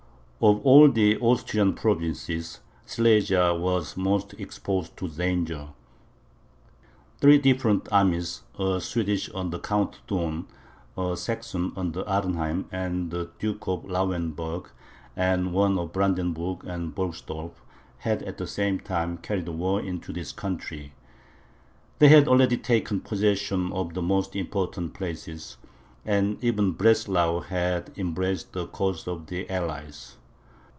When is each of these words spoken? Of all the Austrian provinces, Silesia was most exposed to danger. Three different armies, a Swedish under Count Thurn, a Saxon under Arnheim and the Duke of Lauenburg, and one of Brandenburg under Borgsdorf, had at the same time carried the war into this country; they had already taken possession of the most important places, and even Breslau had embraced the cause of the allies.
Of 0.43 0.59
all 0.65 0.89
the 0.89 1.17
Austrian 1.19 1.75
provinces, 1.75 2.61
Silesia 2.83 3.53
was 3.53 3.95
most 3.95 4.33
exposed 4.39 4.97
to 4.97 5.07
danger. 5.07 5.67
Three 7.19 7.37
different 7.37 7.87
armies, 7.91 8.41
a 8.57 8.81
Swedish 8.81 9.29
under 9.35 9.59
Count 9.59 9.99
Thurn, 10.07 10.47
a 10.97 11.15
Saxon 11.15 11.73
under 11.75 12.01
Arnheim 12.09 12.65
and 12.71 13.11
the 13.11 13.29
Duke 13.37 13.67
of 13.67 13.85
Lauenburg, 13.85 14.67
and 15.15 15.53
one 15.53 15.77
of 15.77 15.93
Brandenburg 15.93 16.67
under 16.67 16.91
Borgsdorf, 16.91 17.61
had 17.99 18.23
at 18.23 18.39
the 18.39 18.47
same 18.47 18.79
time 18.79 19.17
carried 19.19 19.45
the 19.45 19.51
war 19.51 19.79
into 19.79 20.11
this 20.11 20.31
country; 20.31 20.95
they 21.99 22.07
had 22.07 22.27
already 22.27 22.57
taken 22.57 22.99
possession 23.01 23.71
of 23.73 23.93
the 23.93 24.01
most 24.01 24.35
important 24.35 24.95
places, 24.95 25.57
and 26.03 26.43
even 26.43 26.71
Breslau 26.71 27.41
had 27.41 27.91
embraced 27.95 28.53
the 28.53 28.65
cause 28.65 29.07
of 29.07 29.27
the 29.27 29.47
allies. 29.47 30.17